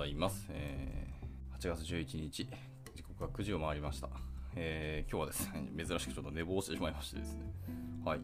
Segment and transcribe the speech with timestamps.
[0.00, 0.46] ざいます。
[0.48, 2.48] えー、8月11日、
[2.94, 4.08] 時刻が9時を回りました。
[4.56, 7.40] えー、今日はですね、珍しくちょっと寝坊してしまいましてですね、
[8.02, 8.20] はい。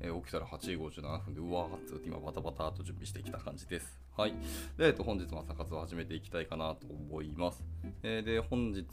[0.00, 4.00] えー、起きたら8時57分で、うわーっつって今バタバタと準備してきた感じです。
[4.16, 4.32] はい。
[4.76, 7.62] で、えっと、本日も朝活を始めていきたいかなと思います。
[8.02, 8.84] えー、で、本日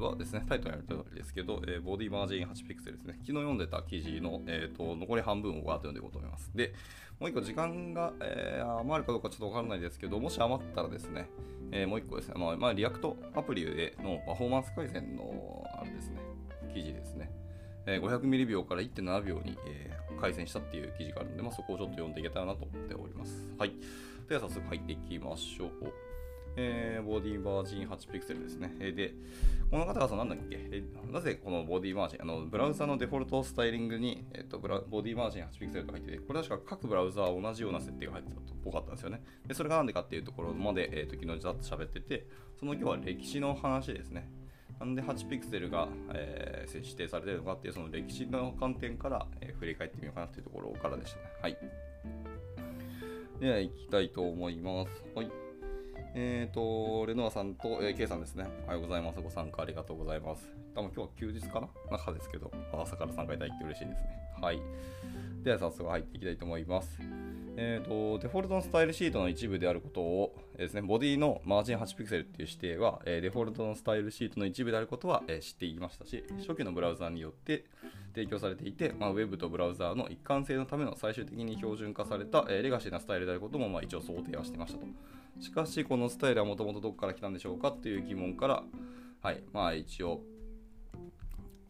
[0.00, 3.12] はですね、タイトルにある通りですけど、えー、ボディマージン8ピクセルですね。
[3.20, 6.50] 昨日読んでた記事の、えーと、残り半分をわーっと読んでいこうと思います。
[6.56, 6.74] で、
[7.20, 11.30] もう一個時間が、えー、余るかどうかちょっとわからないですけど、もし余ったらですね、
[11.74, 16.20] えー、もう一個ですね、まあ、まあ、 React アプリでのパフォーマンス改善の、あれですね、
[16.72, 17.30] 記事ですね。
[17.86, 23.50] え、500ミリ秒から1.7秒に、えー、改善したっていう記事があるので、まあ、そこをちょっと読んでいけたらなと思っております。
[23.58, 23.72] はい。
[24.28, 26.13] では早速入っていきましょう。
[26.56, 28.74] えー、 body margin 8ピクセルですね。
[28.80, 29.14] えー、で、
[29.70, 39.22] この方が何だっけ、えー、なぜこの body margin、あのブラウザのデフォルトスタイリングに、えーと、ブラ body margin 8ピクセルと入ってて、これ確か各ブラウザは同じような設定が入ってたっぽかったんですよね。
[39.46, 42.26] でそれがなんでかっていうところまで、えーと、昨日ざっと喋ってて、
[42.58, 44.28] その今日は歴史の話ですね。
[44.78, 51.24] なんで8ピクセルが、えー、指定されてるのかっていうその歴史の観点から、えー、振り返ってみようかなっていうところからでしたね。
[51.42, 51.58] はい。
[53.40, 55.04] では、行きたいと思います。
[55.14, 55.43] はい。
[56.16, 58.46] えっ、ー、と、レノアさんと、えー、K さんですね。
[58.66, 59.20] おはようございます。
[59.20, 60.48] ご参加ありがとうございます。
[60.72, 61.68] 多分今日は休日かな？
[61.90, 64.08] 中ですけど、朝から参加いただいて嬉しいですね。
[64.40, 64.60] はい。
[65.42, 67.00] では早速入っていきたいと思います。
[67.56, 77.64] えーと、デフォルトのスタイルシートの一部であることを、えー、ですね、ボディのマージン8ピクセルっていう指定は、え、デフォルトのスタイルシートの一部であることは、え、知っていましたし、初期のブラウザによって
[78.14, 84.86] 提供されていて、まあ、ウェブとブラウザーの一貫性のための最終的に標準化された、えレガシーなスタイルであることも、まあ、一応想定はしてましたと。
[85.40, 88.62] しかし、このスタイルはもともとどこから来たんでしょうかという疑問から、
[89.22, 90.22] はい、まあ一応、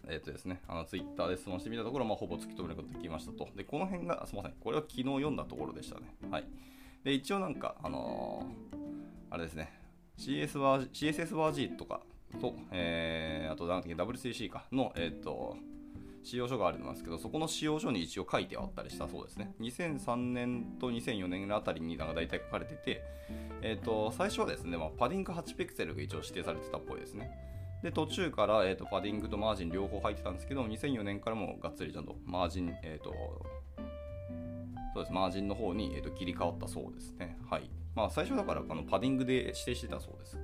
[0.06, 3.48] えっ、ー、とですね、あのツイッターで質問してみたところ、まあ、ほぼ突き止めることができましたと。
[3.56, 6.14] で、この辺が、すみません、これは昨日読んだところでしたね。
[6.30, 6.44] はい。
[7.04, 9.72] で、一応なんか、あのー、あれですね、
[10.18, 12.00] CS バー CSS バー G とか
[12.40, 15.56] と、えー、あと、なんだっけ、WCC かの、えっ、ー、と、
[16.24, 19.54] 使用書があるんですけど、そこの使用書に一応書いてあったりしたそうですね。
[19.60, 23.04] 2003年と2004年あたりになんか大体書かれてて、
[23.62, 27.30] えっ、ー、と、最初はですね、まあ、パディング8ピクセルが一応指定されてたっぽいですね。
[27.82, 33.12] で、途中から、えーと、パディングとマージン両方入ってたんですけど、2004年からもがっつりちゃんとマージン、えっ、ー、と、
[34.94, 37.38] そうです、マージンの方に、えーと、切り替わったそうですね。
[37.50, 37.68] はい。
[37.94, 40.38] まあ、最初だからあのパディングで指定してたそうです。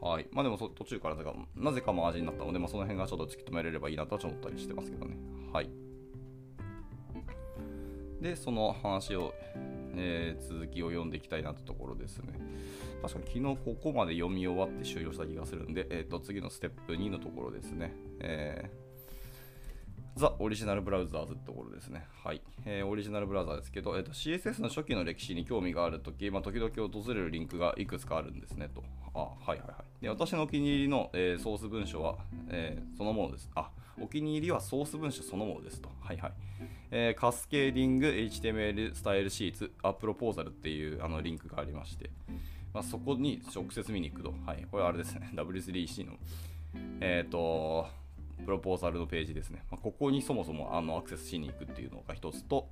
[0.00, 0.26] はい。
[0.32, 5.16] まあでも途中からなぜかなぜかマージンになったので、まあ、その辺がちょっと突き止めれればいいなとは思ったりしてますけどね。
[5.52, 5.70] はい。
[8.20, 9.34] で、その話を、
[9.94, 12.34] えー、続きを読んでいきたいなというところですね。
[13.02, 17.94] 確かに昨日ここまで読み終わって終了した気がするんで、えー、と次のステップ2のところですね。
[18.20, 18.85] えー、
[20.16, 22.06] ザ・オリジナルブラウザーズってところですね。
[22.24, 22.40] はい。
[22.64, 28.82] えー、オリジナルブラウザーですけど、えーと、CSS の初期の歴史に興味があるとき、まあ、時々訪れるリンクがいくつかあるんですねと。
[29.14, 30.02] あ、はいはいはい。
[30.02, 32.16] で私のお気に入りの、えー、ソース文書は、
[32.48, 33.50] えー、そのものです。
[33.54, 35.90] あ、お気に入りはソース文書そのものですと。
[36.00, 36.32] はいはい。
[36.90, 42.08] えー、カスケーディング HTML スタイルシーツアプロポーザルっていうあのリンクがありまして、
[42.72, 44.32] まあ、そこに直接見に行くと。
[44.46, 44.66] はい。
[44.70, 45.30] これあれですね。
[45.34, 46.14] W3C の、
[47.00, 47.86] えっ、ー、と、
[48.44, 49.64] プロポーザルのページですね。
[49.70, 52.68] まあ、ここにそもそもあのアクセスしに行くっていうのが一つと、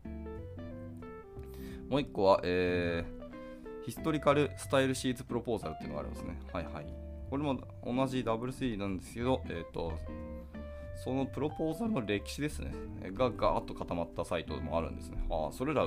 [1.89, 6.39] もう一個は、えー、ヒストリカルスタイルシーツプロポーザルっていうのがあるんですね。
[6.53, 6.87] はいはい。
[7.31, 9.93] これも同じ W3 なんですけど、えっ、ー、と、
[11.03, 12.73] そのプロポーザルの歴史ですね、
[13.13, 15.19] がガーッと固まったサイトもあるんですね。
[15.31, 15.87] あそれら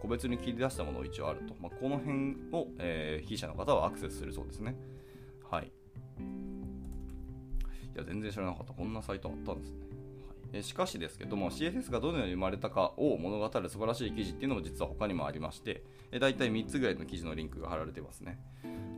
[0.00, 1.54] 個別に切り出したものを一応あると。
[1.60, 4.76] まあ、この辺を、えー、筆者の方はアクセスするそうですね。
[5.50, 5.72] はい。
[7.98, 8.72] いや、全然知らなかった。
[8.72, 9.76] こんなサイトあったんですね。
[10.52, 15.82] はい、しかしですけども、CSS がどのように生まれたかを物語る素晴らしい記事っていうのも実は他にもありまして、
[16.12, 18.38] え大体3つぐらいの記事のリンクが貼られてますね。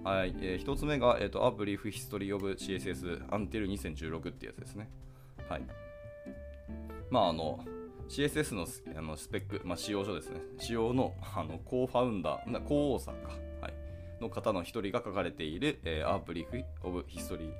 [0.05, 0.35] はい。
[0.41, 4.89] えー、1つ目が、えーと、A Brief History of CSS Until 2016ってやつですね。
[5.49, 5.63] はい。
[7.11, 7.65] まあ、あの、
[8.11, 8.67] CSS の
[8.99, 10.41] あのスペック、まあ、使用書ですね。
[10.59, 13.31] 使用の あのコーファウンダー、コーさんか、
[13.61, 13.75] はい、
[14.21, 17.53] の方の一人が書かれている、えー、A Brief of History、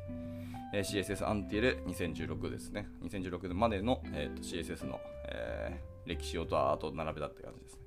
[0.73, 2.89] え CSS Until 2016ですね。
[3.03, 7.81] 2016までの、えーと、CSS の、えー、歴史をとあと並べたって感じですね。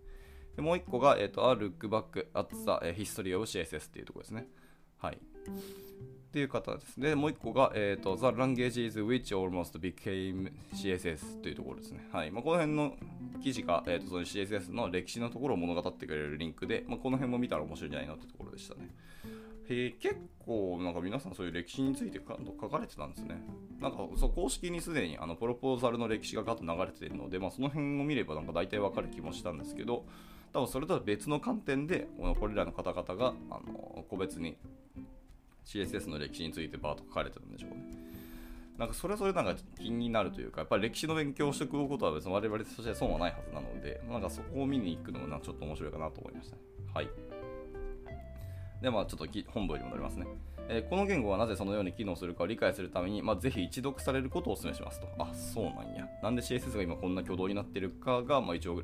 [0.56, 4.48] でもう一個が、えーと、A Look Back at the History of CSS っていうところですね。
[4.98, 5.16] はい。
[5.16, 5.20] っ
[6.34, 7.16] ていう方ですね。
[7.16, 12.08] もう一個が、えーと、The Languages Which Almost Became CSS というところですね。
[12.12, 12.96] はいまあ、この辺の
[13.42, 18.90] 記事が、えーと、その CSS の歴史のところを物語ってくれるリンクで、まあ、この辺も見たら面白いんじゃないのってところでしたね。
[19.70, 23.42] え、結構なんか皆さんそういう歴史について書かれてたんですね。
[23.80, 30.06] なんかそう公式にすでにあのプロポーザルの歴史がガッと流れてるので、まあ、その辺を見ればなんか大体わかる気もしたんですけど、
[30.54, 32.08] 多分それとは別の観点で
[32.40, 34.58] これらの方々があの個別に
[35.66, 38.04] CSS の歴史についてバーッと書かれてるんでしょうね。
[38.78, 46.58] なんかそれぞれなんか気になるというか、やっぱり歴史の勉強をしておくことは別に我々として損はないはずなので、なんかそこを見に行くのもなちょっと面白いかなと思いました、
[46.94, 47.33] はい。
[48.84, 50.28] で、まあちょっと本文に戻りますね。
[50.68, 55.08] えー、この言語はなぜそのように機能するかを理解するために、まあ、ぜひ一読されることをお勧めしますと。
[55.18, 56.08] あ、そうなんや。
[56.22, 58.82] なんで CSS が今こんな挙動になってるかが、まあ、一応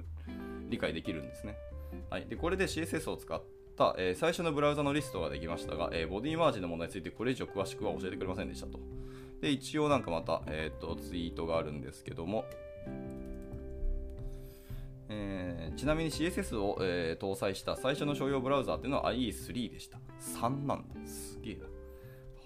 [0.69, 1.57] 理解できるんですね。
[2.09, 3.41] はい、でこれで CSS を使っ
[3.77, 8.79] た、え、最初のブラウザのリストができましたが、え、ボディマージンの問題についてこれ以上詳しくは教えてくれませんでしたと。
[9.41, 12.45] で、一応なんかまた、えーと、ツイートがあるんですけども、
[15.79, 19.97] ちなみに CSS を、えー、搭載した最初の商用ブラウザーっていうのは IE3 でした。
[20.37, 21.07] 3なんだ。
[21.07, 21.65] すげえな。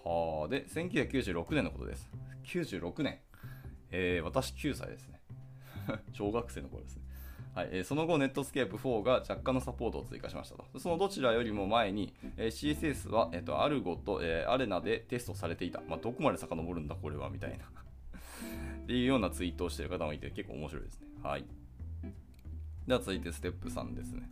[0.07, 2.11] はあ、で、1996年のことです。
[2.45, 3.17] 96年。
[3.89, 5.19] えー、私9歳ですね。
[6.13, 7.03] 小学生の頃ですね。
[7.55, 10.79] はいえー、その後、ネットスケープ4が若干のサポートを追加しましたと。
[10.79, 15.81] そのどちらよりも前に、えー、CSS は、えーと、アルゴと、えー、アレナでテストされていた。
[15.87, 17.65] まあ、どこまで遡るんだ、これは、みたいな
[18.83, 21.07] っていうようなツイートをしている方もいて、結構面白いですね。
[21.23, 21.45] はい。
[22.87, 24.29] では続いてステップ3ですね。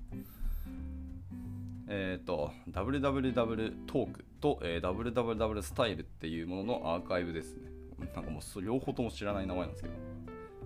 [1.88, 7.70] えっ、ー、と、www トークと、えー、www スタイルっていうもののアーカイブですね。
[8.16, 9.96] なんかもう両方とも知らない名前なんですけど。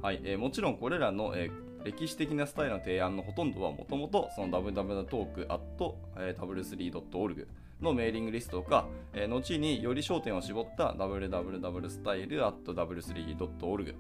[0.01, 7.47] はい、えー、もちろんこれらの、えー歴史的なスタイルの提案のほとんどはもともとその www.talk.w3.org
[7.79, 13.95] のメーリングリストか、えー、後により焦点を絞った www.style.w3.org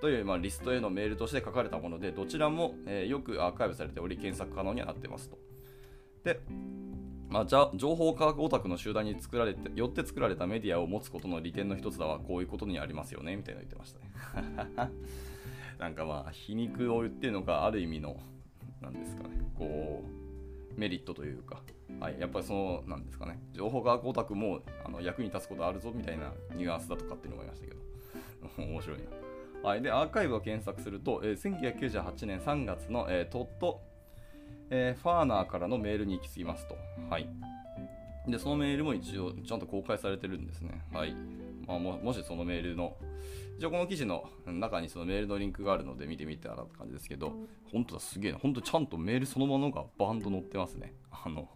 [0.00, 5.38] という、まあ、リストへのメールとして書かれたもので、どちらも、えー、よくアーカイブされており、検索可能にはなってますと。
[6.24, 6.40] で、
[7.28, 13.36] まあ、じゃ情報科学オタクの集団に作られてよって作られたメディアを持つことの利点の一つだはこういうことにありますよね。
[13.36, 14.90] みたいなの言ってましたね。
[15.78, 18.20] なんかまあ皮肉を言ってるのがある意味の
[18.80, 19.40] なんですかね。
[19.56, 20.02] こ
[20.76, 21.62] うメリットというか、
[22.00, 23.38] はい、やっぱりそのなんですかね。
[23.52, 27.80] 情報科学オタクもあの役に立つことあるぞみたいなニュアンスだとかっていうのもありましたけど。
[28.58, 29.29] 面白いな。
[29.62, 33.82] はい、でアーカイブを検索すると、えー、1998年3月の、えー、トット、
[34.70, 36.76] えー、ファーナーからのメールに行き着きますと。
[37.10, 37.28] はい。
[38.26, 40.82] で、そのメールも一応ちゃんと公開されてるんですね。
[40.92, 41.14] はい。
[41.66, 42.96] まあ、ももしそのメールの
[43.58, 47.34] 一応この記事の中にそのメールのリンクがあるので見てみたらって感じですけど、
[47.70, 48.38] 本当だ、すげえな。
[48.38, 50.94] 本当ちゃんとメールそのものがバンド載ってますね。
[51.10, 51.50] あの、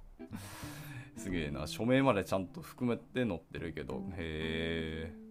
[1.16, 1.66] すげえな。
[1.66, 5.23] 署名までちゃんと含めて載ってるけど、へえ。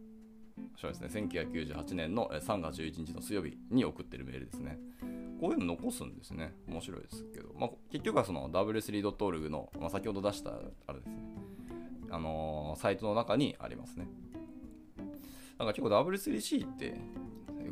[0.80, 4.78] そうですね、1998年の3月11日の水曜日に送ってるメールですね。
[5.40, 6.54] こういうの残すんですね。
[6.68, 11.16] 面白いですけど、まあ、結局はその w3.org の、まあ、先ほど出したあれですね、
[12.10, 14.08] あのー、サイトの中にありますね。
[15.58, 17.00] なんか結構 W3C って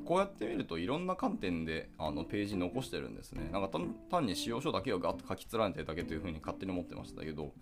[0.06, 3.50] こうやって見るといろんな観点であのページ残してるんですね。
[3.52, 7.54] なんか単に使用書だけをガッと書き連ねてるだけというふうに勝手に思ってましたけど、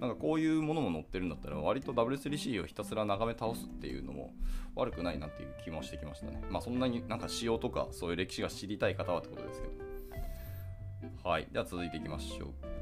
[0.00, 4.32] なんかこういうものも載ってるんだったら割と W3C をひたすら眺め倒すっていうのも
[4.74, 6.42] 悪くないなっていう気もしてきましたね。
[6.50, 11.28] まあそんなになんか仕様とかそういう歴史が知りたい方はってことですけど。
[11.28, 11.48] はい。
[11.52, 12.79] では続いていきましょう。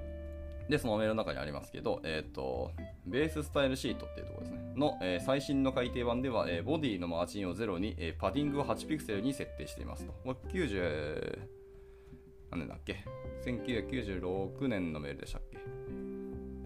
[0.68, 2.72] で、そのメールの中にありますけど、えっ、ー、と、
[3.06, 4.72] ベーススタイルシートっていうところですね。
[4.76, 10.12] の、えー、最新の改訂版では、えー、ボディのマージンを0に、え、パディングを8ピクセルに設定していますと。
[10.24, 11.38] これ90、
[12.50, 13.04] 何年だっけ
[13.44, 15.58] ?1996 年のメールでしたっけ？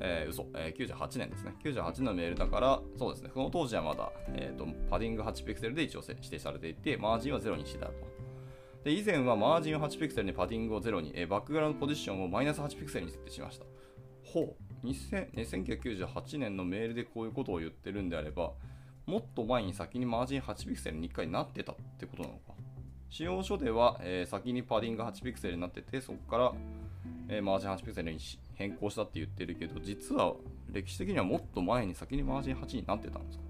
[0.05, 1.55] えー、嘘、えー、98年ですね。
[1.63, 3.31] 98年のメールだから、そうですね。
[3.33, 7.93] その当時はまだ、えーと、パディング8ピクセルで一応指定されていて、マージンは0にしてたと。
[8.85, 13.65] で、以前はマージンを8ピクセルにパディングを0に、え、バックグラウンドポジションをマイナス8ピクセルに設定しました。
[14.33, 14.87] ほう。
[14.87, 18.53] 1998年のメールでこういうことを言ってるんであれば
[19.07, 22.55] もっと前に先にマージン8ピクセルに1回なってたってことなのか。
[23.11, 26.53] 使用書では、えー、先にパディング8ピクセルになっててそこから、
[27.29, 28.19] えー、マージン8ピクセルに
[28.55, 30.33] 変更したって言ってるけど実は
[30.73, 33.45] 歴史的にはもっと前に先にマージン8になってたんですか？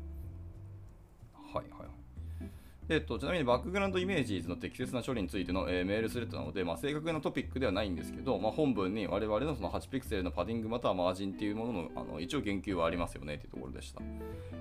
[2.88, 14.02] えっと、ちなみにバックグラウンドイメージーズの適切な処理についての、えー、メールスレッドなので、まあ、正確なトピックではないんですけど、まあ、本文に我々のその8ピクセルのパディングまたはマージンっていうもののあの一応言及はありますよねというところでした。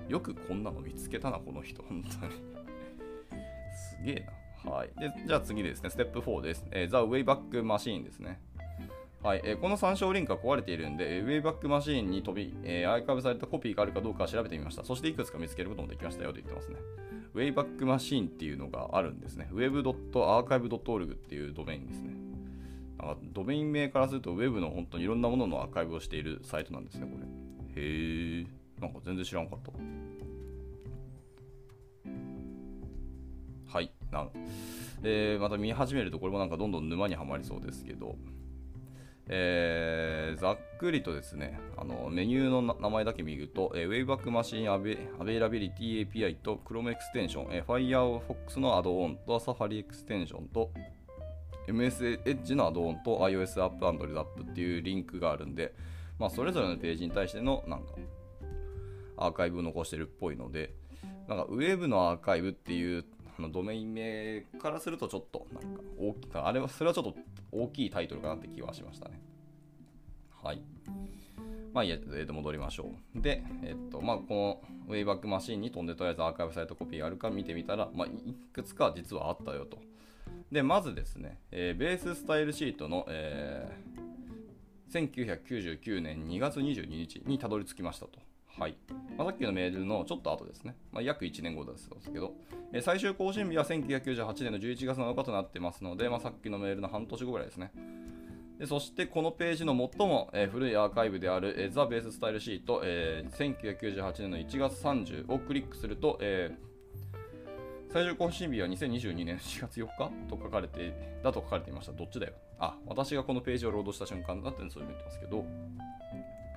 [0.08, 2.32] よくこんなの見つけたな、この人、本当に
[3.74, 4.26] すげえ
[4.64, 4.70] な。
[4.70, 4.90] はい。
[4.98, 6.64] で、じゃあ次ですね、ステップ4です。
[6.70, 8.40] えー、The Wayback Machine ですね。
[9.22, 14.82] はいえー、この参照リンクが壊れているんで、ウェイバックマシーンに飛び、えー、アーカイブされたコピーがあるかどうか調べてみました。
[14.84, 16.76] そしていくつか見つけることもできましたよと言ってますね。
[17.34, 19.48] ウェイバックマシーンっていうのがあるんですね。
[19.52, 22.10] web.archive.org っていうドメインですね。
[22.98, 27.82] なんかドメイン名からすると Web の本当にいろんなもののアーカイブをしているサイトなんですね、これ。
[27.82, 28.46] へえ、
[28.80, 29.72] なんか全然知らんかった。
[33.72, 33.90] はい。
[34.10, 34.30] なん
[35.02, 38.16] えー、また見始めるとこれもなんかどんどん沼にはまりそうですけど、
[39.28, 44.64] えー、ざっくりとですね、あのメニューの名前だけ見ると、えー、Wayback Machine
[45.18, 50.70] Availability API と Chrome エクステンション、えー、Firefox のアドオンと Safari エクステンションと
[51.68, 55.72] MS Edge のアドオンと iOS アップ Android アップっていうリンクがあるんで、
[56.18, 57.94] まあ、それぞれのページに対してのなんか
[59.16, 60.74] アーカイブを残してるっぽいので、
[61.28, 63.04] なんかウェブのアーカイブっていう
[63.42, 67.14] のドメイン名からするとちょっとなんか大きかあれはそれはちょっと
[67.50, 69.20] 大きいタイトルかなって気はしましたね。
[70.42, 70.62] はい。
[71.72, 73.20] まあいいや、えー、と戻りましょう。
[73.20, 79.78] で、えっ、と、まあこのウェイバックマシンに飛んでとりあえずアーカイブサイトコピーがあるか見てみたら、まあいくつか実はあったよと。
[80.50, 88.18] で、まずですね、えー、ベーススタイルシートの、えー、1999年2月22日にたどり着きましたと。
[88.58, 88.76] はい。
[89.16, 90.76] まあ、さっきのメールのちょっと後ですね。
[90.92, 92.34] まあ、約1年後ですけど、
[92.72, 97.72] えー、最終更新日は1998年の11月7日となってますので、まあ、さっきのメールの半年後ぐらいですね。
[98.58, 110.94] でそしてこのページの最も、えー、古いアーカイブである、えー、ザ・ベーススタイルシート、えー、1998年の1月30をクリックすると、えー、最終更新日は2022年4月4日と書かれて、
[111.24, 111.92] だと書かれていました。
[111.92, 112.34] どっちだよ。
[112.58, 115.44] あ、私がこのページをロードした瞬間だってそういうふうに言ってますけど、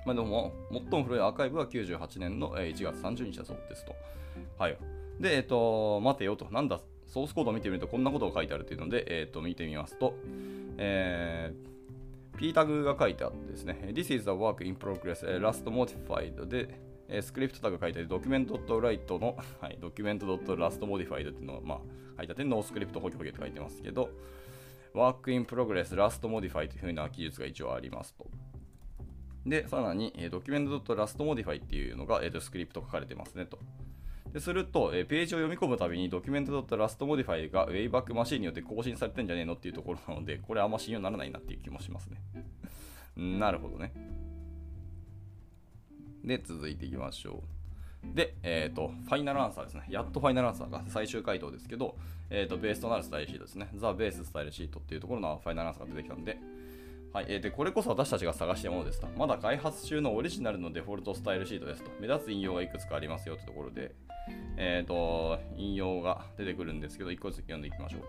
[0.06, 3.94] まあ、でも、最も古いアーカイブは98年の1月30日だそうですと。
[4.56, 4.78] はい。
[5.20, 10.14] で、えっ、と、待てよと、なんだ、ソースコードを見てみるとこんなことが書いてあるというので、えっ、と、見てみますと、
[10.78, 18.08] えー、P タグが書いてあってですね、This is a work in progress, last modified で、えー、スクリプトタグ書いてある。
[18.08, 21.78] ドキュメント .write の、 はい、ドキュメント .lastmodified っていうのが、まあ、
[22.18, 24.10] 書いてあって、ノースクリプトホキホキと書いてますけど、
[24.94, 28.26] work in progress, last modify というふうな記述が一応ありますと。
[29.46, 33.58] で、さらに、えー、ドキュメント .lastmodify っていうのが、えー、とスクリプト書かれてますねと。
[34.32, 42.20] ですると、えー、ページを読み込むたびにドキュメント .lastmodify が Wayback マシンによって更新されてんじゃねえのっていうところなので、これあんま信用ならないなっていう気もしますね。
[43.38, 43.92] なるほどね。
[46.24, 47.44] で、続いていきましょ
[48.12, 48.14] う。
[48.16, 49.86] で、えっ、ー、と、ファイナルアンサーですね。
[49.88, 51.96] やっとファイナルアンサーが最終回答ですけど、
[52.30, 53.68] えっ、ー、と、ベースとなるスタイルシートですね。
[53.76, 56.38] ザ・ベーススタイルシートっていうところのファイナルアンサーが出てきたんで、
[57.12, 59.08] はい、えー、でこれこそ私たちが探したものですと。
[59.16, 61.90] まだ開発中のオリジナルのデフォルトスタイルシートですと。
[62.00, 63.94] 目立つ引用がいくつかありますよというところで、
[64.56, 68.02] えーと、引用が出てくるんですけど、1個ずつ読んでいきましょう。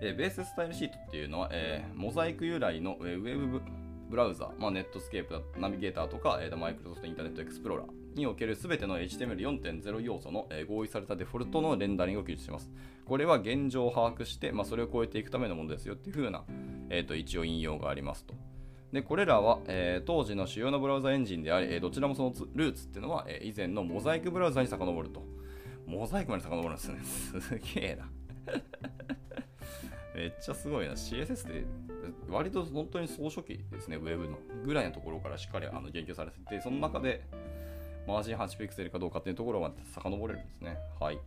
[0.00, 3.60] えー、ベーススタイルシートっていうのは、えー、モザイク由来のウェブ
[4.08, 12.70] ブラウザ、まあ、ネットスケープナビゲーターとか、えー、マイクロソフトインターネットエクスプローラーにおける全ての HTML4.0 要素の、え、合意されたデフォルトのレンダリングを記述します。
[13.06, 16.44] これは現状を把握して、まあ、それを超えていくためのものですよっていう風な、
[16.90, 18.34] えーと、一応引用がありますと。
[18.92, 25.22] でこれらは、えー、当時の主要なブラウザエンジンであり、えー、どちらもそのルーツっていうのは、えー、以前のモザイクブラウザに遡ると。
[25.86, 27.00] モザイクまで遡るんですね。
[27.40, 28.10] すげえな。
[30.14, 30.92] めっちゃすごいな。
[30.92, 31.64] CSS で、
[32.28, 37.24] 割と本当に総書記ですね、ウェブのぐらいのところからしっかりあの言及されてて、その中で
[38.08, 40.78] マージン8ピクセルかどうかっていうところまで遡れるんですね。
[40.98, 41.18] はい。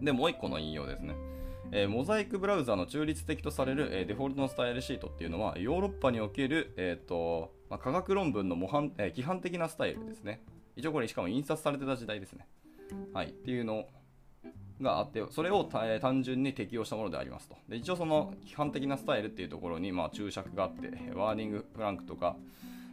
[0.00, 1.14] で、もう一個の引用ですね。
[1.72, 10.40] えー、モザイクブラウザの中立的とされる、えー、デフォルトのスタイルシートっていうのは、ヨーロッパにおける、えーとまあ、科学論文の模範、えー、規範的なスタイルですね。
[10.76, 12.46] 一応これしかも印刷されてた時代ですね。
[13.12, 13.30] はい。
[13.30, 13.86] っていうの
[14.80, 17.56] があって、それをえ単純に適用したものでありますと。
[17.68, 22.36] で一応その規範的なスタイルっていうところに、まあ、注釈があって、ワーニングフランクとか、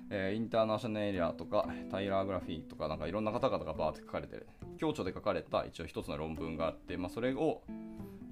[0.09, 4.47] えー、インターナショナルエリアとか、タイラーグラフィーとか、なんかいろんな方々がバーって書かれてる、
[4.77, 7.61] 強調で書かれた一応一つの論文があって、まあ、それを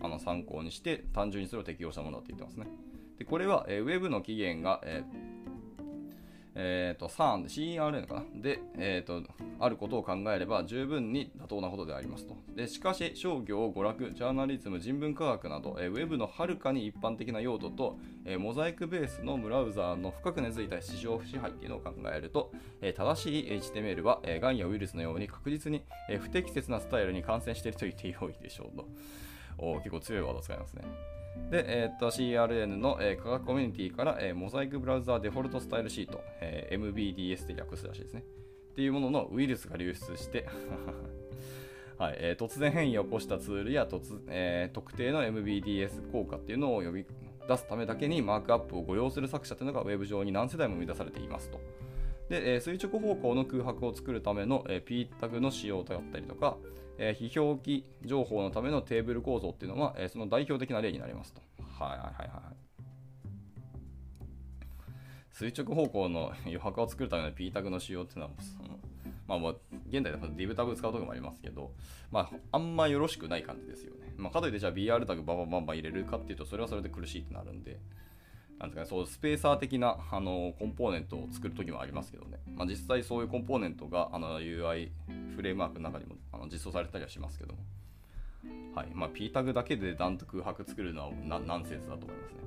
[0.01, 2.67] あの参考にして、単純にそれを適用したものだと言ってますね。
[3.19, 5.36] でこれは、えー、ウェブの起源が、えー
[6.59, 8.23] えーと、CERN、CERN かな？
[8.41, 9.21] で、えーと、
[9.59, 12.35] あることを考えれば十分に妥当なことでありますと。
[12.55, 28.87] でしかし、商業、娯楽、ジャーナリズム、人文科学など、えー、ウェブのはるかに一般的な用途と、えー、モザイクベースのブラウザーの深く根付いた市場支配っていうのを考えると、えー、正しい HTML は、えー、ガンやウイルスのように確実に、えー、不適切なスタイルに感染していると言ってよいでしょうと。
[29.59, 30.83] お結構強いワードを使いますね。
[31.49, 38.23] で、えー、と CRN の、えー、科学コミュニティから、えー、モザイクブラウザーデフォルトスタイルシート、えー、MBDS で略すらしいですね。
[38.71, 40.45] っていうもののウイルスが流出して
[41.97, 47.05] はいえー、突然変異を起こしたツールや突、えー、特定の MBDS 効果っていうのを呼び
[47.47, 51.59] 出すためだけにマークアップを誤用する作者というのがウェブ上に何世代も生み出されていますと。
[52.29, 56.57] で、え、垂直方向の空白を作るための、えー、P タグの使用だったりとか、
[56.97, 61.41] えー、非表記情報のためのテーブル構造っていうのは、えー、その代表的な例になりますと。
[61.79, 62.55] はいはいはいはい。
[65.31, 68.79] 垂直方向の余白を作るための P タグの使用っていうのは、その
[69.27, 71.71] まあもう、現代だと div タグ使うとこもありますけど、
[72.11, 74.13] まあ、あんまよろしくない感じですよね。
[74.15, 77.77] まあ、かといってじゃあ BR タグバンバンバンバン入れるかっていうと、それはそれで苦しいってなるんで、
[78.59, 84.89] なんですかね、そうスペーサー的なあのコンポーネントを作るときもありますけどね、まあ、実際そういうコンポーネントがあの UI
[85.35, 87.59] フレームワークの中にもあの実装されたりはしますけども、
[88.73, 88.87] はい。
[88.93, 92.39] まあ、P タグだけで断と空白作るのはナンセンスだと思いますね。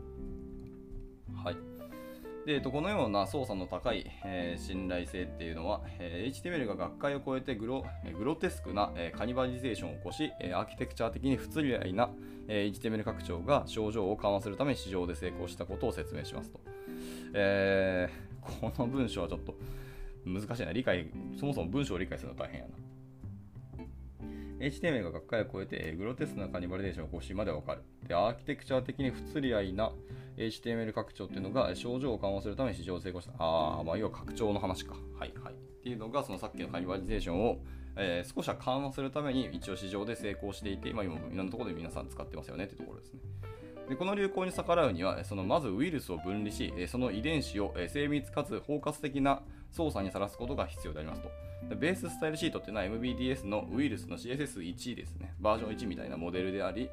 [1.45, 1.70] はい。
[2.47, 7.85] で、と、このような操作の高い、えー、信頼性っていうのは、えー、HTML が学会を超えてグロ
[8.17, 12.11] グロテスクな、えー、カニバリゼーションを起こし、えアーキテクチャ的に不釣り合いな、
[12.49, 16.61] え HTML 拡張が症状を緩和するため市場で成功したことを説明しますと。
[17.35, 18.09] え
[18.41, 19.55] この文章はちょっと
[20.25, 20.73] 難しいな。
[20.73, 22.75] 理解、そもそも文章を理解するのは大変やな。
[24.61, 27.83] HTML が学会を超えてグロテスクなカニバリゼーションを起こしまでわかる。
[28.07, 29.93] で、アーキテクチャ的に不釣り合いな
[30.37, 33.33] HTML 拡張っていうのが症状を緩和するために市場成功した。
[33.39, 34.95] ああ、まあ、要は拡張の話か。
[35.19, 35.55] はいはい。
[35.55, 37.59] っていうのが、そのさっきのカニバリゼーションを、
[37.97, 43.21] えー、少しは緩和するために一応市場で成功していて、まあ、今もいろんなところで皆さん使ってますよねっていうところですね。
[43.91, 51.29] でこの流行に逆らうにはそのまずウイルスを分離しその遺伝子を精密かつ包括的な操作にさらすことが必要でありますと
[51.69, 56.91] ベーススタイルシートっていうのは MBDS のウイルスの CSS1 ですねバージョン1みたいなモデルであり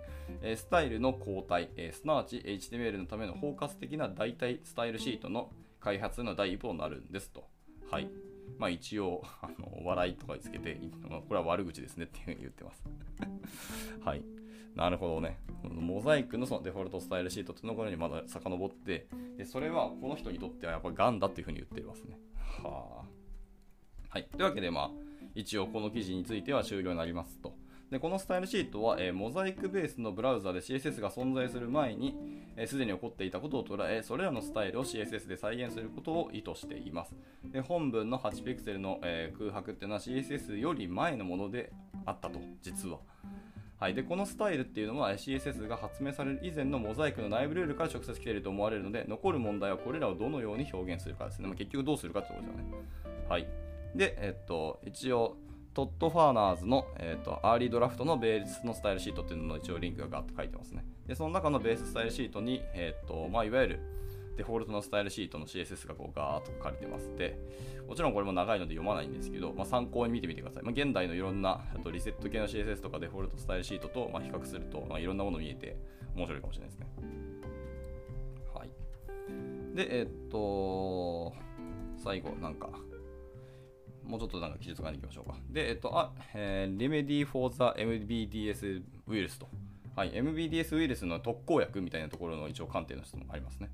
[0.56, 7.48] スタイルの交代すなわち HTML のための包括的な代替スタイルシートの開発の第一歩になるんですと
[7.90, 8.10] はい
[8.58, 10.80] まあ一応、 あの笑いとかにつけて、
[11.28, 12.84] これは悪口ですねっていうふうに言ってます。
[14.04, 14.24] はい。
[14.76, 15.40] なるほどね。
[15.64, 19.08] モザイクのそのデフォルトスタイルシートっていうのこにまだ遡って、
[19.38, 22.20] でそれはこの人にとってはやっぱガンだっていうふうに言ってますね。
[22.64, 23.06] はあ。
[24.10, 24.28] はい。
[24.32, 24.92] というわけで、まあ、
[25.36, 27.54] 一応この記事については終了になりますと。
[27.92, 32.18] でこのスタイルシートは、えー、モザイクベースのブラウザで CSS が存在する前に
[32.66, 37.16] すで、ー、に起こっていたことを捉えそれらのスタイルを CSS で再現することを意図しています。
[37.46, 41.72] で本文の8ピクセルの、えー、空白っていうのは CSS より前のもので
[42.06, 43.00] あったと実は。
[43.80, 52.74] はい、でこのスタイルっていうのは CSS が発明される以前のモザイクの内部ルールから直接来ていると思われるので残る問題はこれらをどのように表現するかですね、まあ、結局どうするかってことですよね。
[53.30, 53.67] はい。
[53.98, 55.38] で、えっと、一応
[55.74, 60.86] Todd Fahrner ズの、えーと、 early draft のベースのスタイルシートっていうのの一応リンクがガッと書いてますね。
[61.08, 63.80] で、その中のベーススタイルシートに、えーとまあ、いわゆる
[64.38, 67.40] デフォルトのスタイルシートの CSS がこうガーッと書かれてますで、
[67.88, 70.64] もちろんこれも長いので読まないんですけど、まあ、参考に見てみてください。
[70.64, 75.78] まあ、現代のいろんなあとリセット系の CSS とかデフォルトスタイルシートと、まあ、比較すると、まあ、いろんなもの見えて
[76.16, 76.88] 面白いかもしれないですね。
[78.54, 79.76] はい。
[79.76, 81.34] で、えっ、と、
[81.98, 82.70] 最後、なんか、
[84.08, 85.36] もうちょっとなんか記述がいきましょうか。
[85.50, 89.48] で、えっと、あ、えー、Remedy for the MBDS ウイルスと。
[89.96, 93.70] はい、MBDS ウイルスの特効薬みたいなところの一応観点の質問ありますね。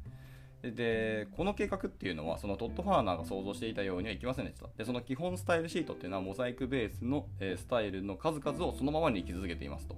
[0.71, 9.97] でこの計画っていうのはそのトッド・ファーナーが想像していたようにはいきませんでしたでその基本スタイルシートっていうのはモザイクベースの、えー、スタイルの数々をそのままに生き続けていますと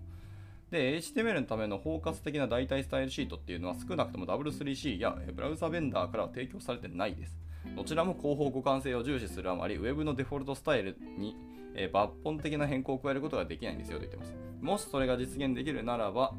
[0.72, 7.38] で HTML のための包括的な代替スタイルシートっていうのは少なくとも W3C やブラウザベンダーからは提供されてないです
[7.76, 11.36] どちらも広報互換性を重視するあまり Web のデフォルトスタイルに、
[11.76, 16.34] え、抜本的な変更を加えることができないんですよと言ってますもしそれが実現できるならば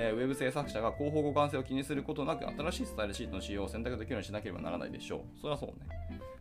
[0.00, 5.20] えー、ウェブ制作者が広報互換性を気にすることなく新しいスタイルシートの使用を選択できるようにしなければならないでしょう。
[5.40, 5.74] それはそうね。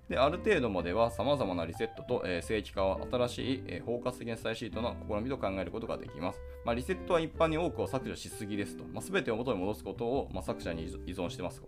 [0.09, 6.39] で、ある程度までは様々なリセットと、えー、正規化は新しい、えー、包括的なスタイルシートの試みと考えることができます。
[6.65, 8.83] まあ、リセットは一般に多くを削除しすぎですと。
[8.93, 11.67] まあ、全てを元に戻すことを、まあ、作者に依存してますと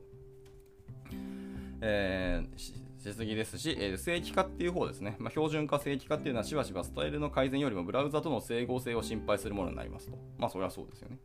[1.82, 2.74] えー、し
[3.14, 5.16] すぎですし、えー、正規化っていう方ですね。
[5.20, 10.18] まあ、標準化、正規化っていうのはしばしばスタイルの改善よりもブラウザとの整合性を心配するものになりますと。
[10.38, 11.18] まあそれはそうですよね。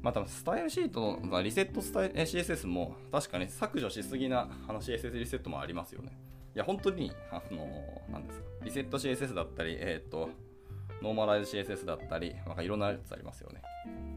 [0.00, 6.16] またスタイルシートのリセットスタイル CSS も確かに削除しすぎなあの CSS リセットもありますよね。
[6.54, 10.30] いや、本当に、あの、なんですか、リセット CSS だったり、えっ、と、
[11.02, 13.62] ノーマライズ CSS だったり、なんかいろんなやつありますよね。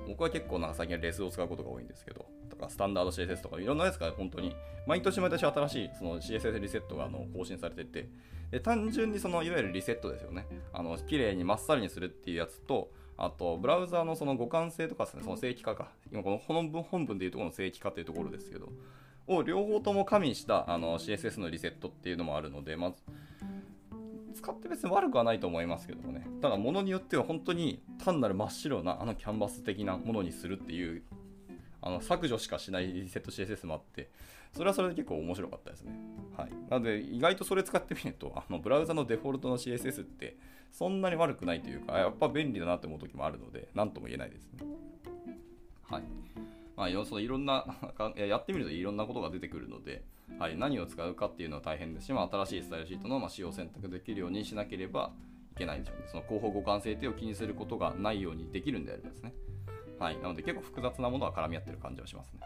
[0.07, 8.09] 僕は結構なんか最近レスを使うことが多いんですけど、とかスタンダード CSS とかいろんなやつが本当に毎年毎年新しいその CSS リセットがあの更新されてて、
[8.51, 10.45] で単純にそのいわゆるリセットですよね。
[10.73, 15.91] あの綺麗にまっさりにするっていうやつと、あと、ブラウザのその互換性とかですね、その正規化か。
[16.11, 18.69] 今この本文本文でいうところの正規化というところですけど、
[19.27, 23.03] を両方とも加味したあの CSS のリセットっていうのもあるので、まず、
[24.33, 26.25] 使って別に悪くはないと思いますけどもね。
[26.41, 31.03] ただ、ものによっては本当に単なる真っ白なあのキャンバス的なものにするっていう、
[31.81, 34.09] あの削除しかしないリセット CSS もあって、
[34.53, 35.93] それはそれで結構面白かったですね。
[36.37, 36.51] はい。
[36.69, 40.37] なので、意外とそれ使ってみると、あのブラウザのデフォルトの CSS って
[40.71, 44.59] そんなに悪くないというか、やっぱ便利だなって思う時もあるので、なんとも言えないですね。
[45.83, 46.03] はい。
[46.75, 47.65] まあ、そのいろんな、
[48.15, 50.03] やってみるといろんなことが出てくるので、
[50.39, 55.11] はい、何を使うかっていうのは大変ですし、まあ、新しいスタイルシートのま使用選択できるようにしなければ
[55.53, 56.05] いけないでしょうね。
[56.07, 59.33] その広報互換性っていうを気にすることがないようにできるんであればですね。
[60.01, 60.17] はい。
[60.17, 62.39] なので結構複雑なものは絡み合ってる感じはしますね。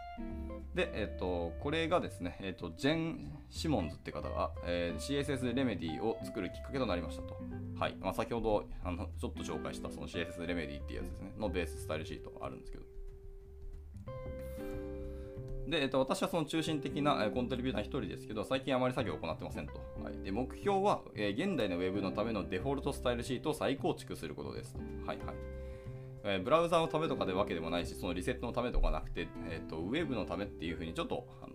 [0.74, 7.38] で、えっ、と、これがですね、えっ、と、ジェン・シモンズって方が、えー CSS レメディを作るきっかけとなりましたと。
[7.78, 7.96] はい。
[7.98, 12.84] まあ、先ほどあのちょっと紹介したその CSS レメディっていうやつですね、のベーススタイルシートがあるんですけど。
[15.68, 19.72] で、えっと、私はその中心的なコントリビューター一人ですけど、最近あまり作業を行ってませんと。
[20.04, 24.80] はい、で目標は、えー現代のウェブのためのデフォルトスタイルシートを再構築することですと。
[25.06, 25.55] はいはい
[26.26, 31.54] えーブラウザのためとかでわけでもないし、そのリセットのためとかなくて、えーとウェブのためっていうふうにちょっと、あの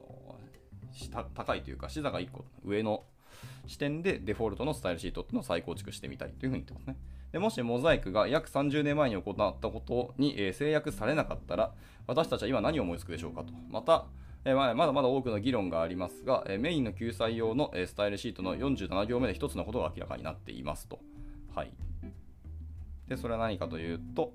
[0.93, 3.03] した高いというか、視座が1個上の
[3.67, 6.97] 視点でデフォルトのスタイルシートっていうのを再構築してみたいというふうに言ってますね。
[7.31, 11.73] でもしモザイクが約30年前に行ったことに、えー制約されなかったら、
[12.07, 13.53] 私たちは今何を思いつくでしょうかと。
[13.69, 14.05] また、
[14.43, 20.99] えーままだまだ多くの議論がありますが、えーメインの救済用の、えスタイルシートの47行目で一つのことが明らかになっていますと。
[21.55, 21.71] はい。
[23.12, 24.32] で、それは何かというと、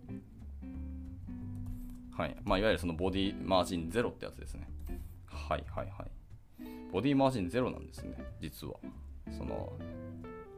[2.15, 2.37] はい。
[2.45, 4.69] まあ、いわゆるそのボディマージンゼロってやつですね。
[5.27, 6.11] はいはいはい。
[6.93, 8.75] ボディマージンゼロなんですね、実は。
[9.31, 9.73] その、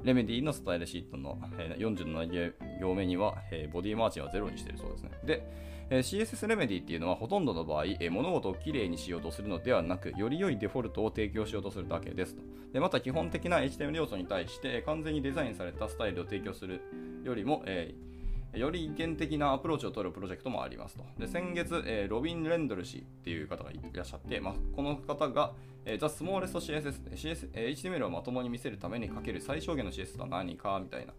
[0.03, 3.37] レメディのスタイルシートの、え47行目には、
[3.73, 5.11] ボディマージンはゼロにしているそうですね。
[5.25, 12.43] で、CSS レメディっていうのはほとんどの場合、物事をきれいにしようとするのではなく、より良いデフォルトを提供しようとするだけですと。
[12.73, 16.81] でまた基本的な HTML 要素に対して、完全にデザインされたスタイルを提供する
[17.23, 18.08] よりも、えー
[18.55, 21.05] より原的なアプローチを取るプロジェクトもありますと。
[21.19, 25.53] で先月、えーロビン・レンドル氏っていう方がいらっしゃって、まあ、この方が、
[25.85, 31.13] えー、The Smallest CSS、CS えー HTML をまともに見せるためにかける最小限の CSS とは何かみたいな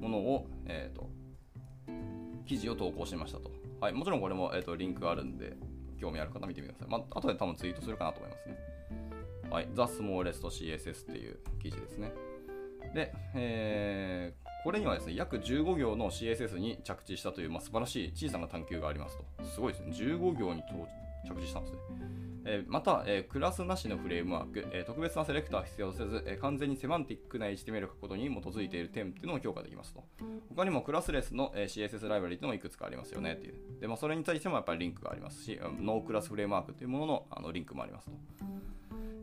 [0.00, 1.10] ものを、えーと
[2.44, 3.50] 記事を投稿しましたと。
[3.80, 5.56] はい、もちろんこれも、えー、とリンクあるんで、
[5.98, 6.88] 興味ある方見てみてください。
[6.90, 8.58] まあ後で多分ツイートするかなと思いますね。
[9.50, 12.12] はい、The Smallest CSS っていう記事ですね。
[12.94, 19.44] で、えーこれにはですね、約15行の CSS に着地したという、まあ、素晴らしい小さな探求がありますと。
[19.44, 19.92] すごいですね。
[19.92, 20.62] 15行に
[21.28, 21.78] 着地したんですね。
[22.44, 30.04] えまた、えクラスなしのフレームワーク、え特別なセレクターは必要とせず、え完全にセマンティックな HTML を書くことに基づいている点っていうのを評価できますと。
[30.48, 33.80] 他にも classless の、え CSS ライブラリっていうのもいくつかありますよねっていう。
[33.80, 38.12] で、まあ、それに対してもやっぱりリンクがありますし、 no class framework っていうもののあのリンクもありますと。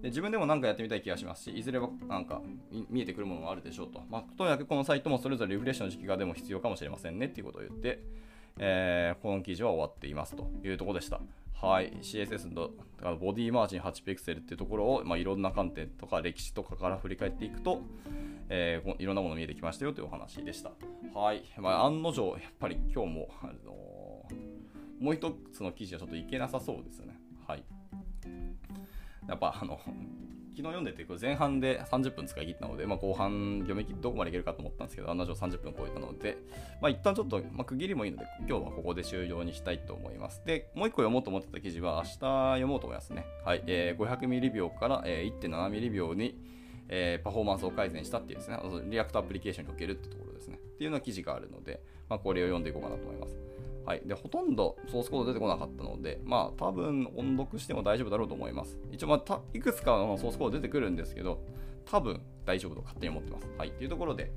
[0.01, 2.41] で自分でも何かやってみたい気がしますし、いずれはなんか
[2.89, 4.01] 見えてくるものがあるでしょうと。
[4.09, 8.03] まあ、とにかくこのサイトもそれぞれリフレッシュの時期がでも必要かもしれませんねっていうことを言って、
[8.57, 11.19] えーこの記事は終わっていますというところでした。
[11.53, 12.69] はい、CSS の
[13.17, 17.81] ボディマージン8ピクセルっていうところを、まあ、いろんな観点とか歴史とかから振り返っていくと、
[18.47, 20.71] えーいろんなもの見えてきましたよというお話でした。
[21.13, 24.59] はい、まあ、案の定、やっぱり今日も、あのー
[24.99, 27.17] もう一つの記事はちょっといけなさそうですね。
[27.47, 27.63] はい。
[29.29, 29.79] やっぱあの、
[30.59, 36.37] 昨日読んでて、前半で30分使い切ったので、まあ、後半読み切ってどこまでいけるかと思ったんですけど、案の定30分超えたので、
[36.81, 40.41] まあ、一旦ちょっと、まあ、区切りもいいので、今日はここで終了にしたいと思います。
[40.45, 43.25] で、もう一個読もうと思ってた記事は、明日読もうと思いますね。
[43.45, 43.63] はい。
[43.67, 46.37] えー、500ミリ秒から、えー1.7ミリ秒に、
[46.89, 48.57] えーパフォーマンスを改善したっていうですね、
[48.89, 50.57] React アプリケーションにおけるってところですね。
[50.57, 53.48] っていうような記事があるので、まあ、これを読んでいこうかなと思います。
[53.89, 58.78] はい、でほとんどソースコード出てこなかったので、まあ多分音読しても大丈夫だろうと思います。
[58.91, 61.43] 一応、まあ、たいくつかのソースコード出てくるんですけど、
[61.86, 63.49] 多分大丈夫と勝手に思ってます。
[63.58, 64.32] はい、というところで、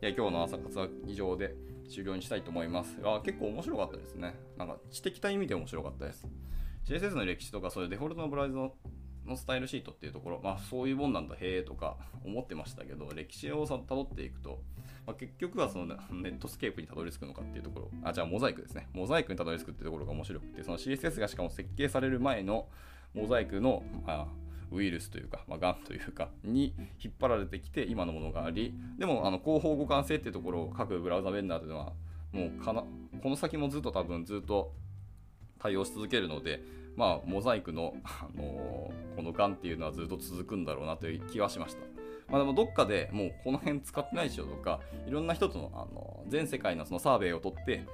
[0.00, 1.54] いや今日の朝活は以上で
[1.86, 2.98] 終了にしたいと思います。
[3.04, 4.34] あ結構面白かったですね。
[4.56, 6.26] なんか知的な意味で面白かったです。
[6.86, 8.72] CSS の歴史とか、そういうデフォルトのブラウザの
[9.26, 14.62] のスタイルシートっていうところ、まあそういうもんなんだ、へえとか思ってましたけど、歴史をさ辿っていくと、
[15.08, 18.88] まあ、結局はその Netscape にたどり着くのかっていうところ、あ、じゃあモザイクですね。
[18.92, 22.66] モザイクにたどり着くっていうところが面白くて、その CSS がしかも設計される前の
[23.14, 24.26] モザイクの、まあ、
[24.70, 31.94] ウイルスというか、まあ、ガンというか、に引っ張られてきて今のものがあり、でもあの後方互換性っていうところを各ブラウザベンダーというのは、
[32.32, 32.84] もうかな
[33.22, 34.74] この先もずっと多分ずっと
[35.58, 36.62] 対応し続けるので、
[36.96, 41.97] まあ、モザイクの、あのーこのガンっていうのはずっと続くんだろうなという気はしました。
[42.28, 47.84] まあ、でもどっかでもうこの辺使ってないでしょとか、いろんな人との、あの全世界のそのサーベイを取って、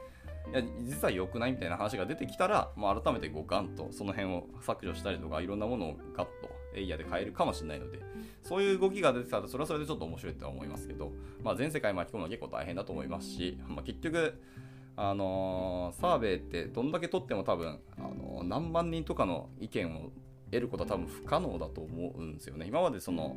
[0.53, 8.01] いや実は良くないみたいな話が出てきたら、まあ、改めてこうガンとその辺を削除したりとか、いろんなものをガッとエイヤで変えるかもしれないので、
[8.43, 14.41] そういう動きが出てたら、それはそれでちょっと面白いとは思いますけど、まあ、全世界巻き込むのは結構大変だと思いますし、まあ、結局、
[14.97, 20.11] あのーサーベイってどんだけ取っても多分、あのー何万人とかの意見を
[20.51, 22.67] 得ることは多分不可能だと思うんですよね。
[22.67, 23.37] 今までその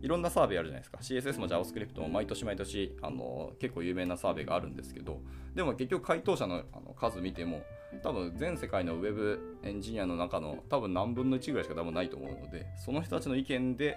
[0.00, 0.98] いろんなサーベイあるじゃないですか。
[1.00, 5.20] CSS も JavaScript も毎年毎年あの結構有名なサーベイがあるんですけど、
[5.54, 7.62] でも結局回答者のあの数見ても、
[8.02, 13.96] 多分全世界のウェブエンジニアの中の多分何分の1ぐらいしか多分ないと思うので、その人たちの意見で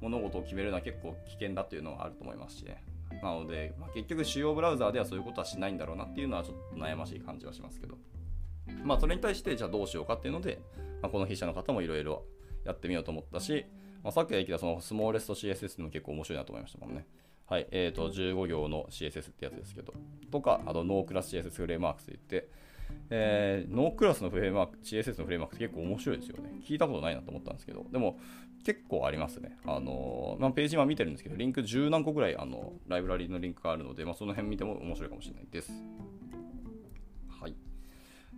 [0.00, 2.82] 物事を決めるのは結構危険だっていうのはあると思いますしね。
[3.22, 7.96] なので、まあ、結局主要ブラウザーではそういうことはしないんだろうなっていうのはちょっと悩ましい感じはしますけど。
[8.84, 10.60] まあ、それに対して、じゃあどうしようかっていうので、
[11.02, 12.24] まあ、この筆者の方もいろいろ
[12.64, 13.66] やってみようと思ったし、
[14.02, 17.06] まあ、さっき言ったそのスモーレスト CSS も結構面白いなと思いましたもんね。
[17.46, 19.94] はい、えっ、ー、と、15行の CSS ってやつですけど、
[20.32, 22.48] とか、あと、ノークラス CSS フレームワークといって、
[23.10, 26.50] えー、ノークラスのフレームワーク、CSS のフレームワークって結構面白いですよね。
[26.66, 28.18] 聞いたことないなと思ったんですけど、でも
[28.64, 29.56] 結構ありますね。
[29.64, 35.72] あのまあ、ページ今見てるんですけど、リンク10何個ぐらいあのライブラリのリンクがあるので、まあ、その辺見ても面白いかもしれないです。
[37.40, 37.54] はい。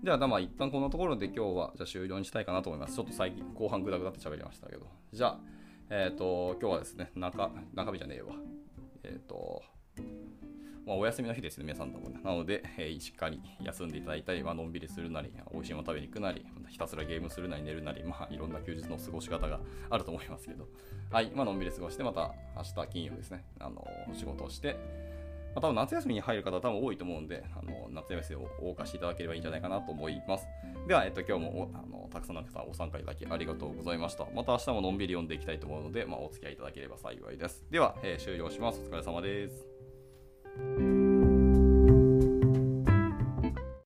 [0.02, 2.94] では、まあ、一旦こんなところで今日はじゃ終了にしたいかなと思います。
[2.94, 4.86] ちょっと最近後半グダグダって喋りましたけど。
[5.12, 5.38] じゃあ、
[5.90, 8.32] えっ、ー、と、今日はですね、中、中日じゃねえわ。
[9.02, 9.62] えっ、ー、と、
[10.86, 12.20] まあ、お休みの日ですね、皆さんとも、ね。
[12.22, 19.58] なので、えー、しっかり休んでいただいたり、まあのんびりするなり、美味しいもの食べに行くなり、ひたすらゲームするなり寝るなり、まあ、いろんな休日の過ごし方が
[19.90, 20.68] あると思いますけど、
[21.10, 23.84] はい、まあのんびり過ごして、また明日金曜日ですね、あの
[24.14, 24.76] 仕事をして、
[25.58, 30.46] あ、多分夏休みに入る方多分多いと思うんで、あの夏休みを謳歌していただければいいんじゃないかなと思います。
[30.86, 34.26] では、えっと、今日もあのたくさんの方お参加いただきありがとうございました。
[34.34, 37.64] また明日ものんびり読んでいきたいと思うので、まあ、お付き合いいただければ幸いです。
[37.70, 38.80] では、えー、終了します。
[38.80, 40.97] お疲れ様です。